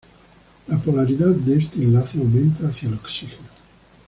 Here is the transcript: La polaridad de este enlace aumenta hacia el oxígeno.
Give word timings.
La 0.67 0.79
polaridad 0.79 1.27
de 1.27 1.59
este 1.59 1.77
enlace 1.77 2.17
aumenta 2.17 2.67
hacia 2.69 2.89
el 2.89 2.95
oxígeno. 2.95 3.47